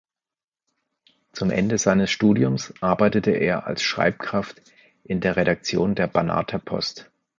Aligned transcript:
Zum 1.31 1.51
Ende 1.51 1.77
seines 1.77 2.09
Studiums 2.09 2.73
arbeitete 2.81 3.29
er 3.33 3.67
als 3.67 3.83
Schreibkraft 3.83 4.59
in 5.03 5.19
der 5.21 5.35
Redaktion 5.35 5.93
der 5.93 6.07
Banater 6.07 6.57
Post. 6.57 7.11